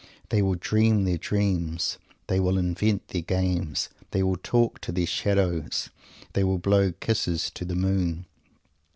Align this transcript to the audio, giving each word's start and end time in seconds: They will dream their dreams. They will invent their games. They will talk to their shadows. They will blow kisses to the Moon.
They 0.29 0.41
will 0.41 0.55
dream 0.55 1.03
their 1.03 1.19
dreams. 1.19 1.99
They 2.25 2.39
will 2.39 2.57
invent 2.57 3.09
their 3.09 3.21
games. 3.21 3.87
They 4.09 4.23
will 4.23 4.39
talk 4.41 4.81
to 4.81 4.91
their 4.91 5.05
shadows. 5.05 5.91
They 6.33 6.43
will 6.43 6.57
blow 6.57 6.91
kisses 6.93 7.51
to 7.51 7.65
the 7.65 7.75
Moon. 7.75 8.25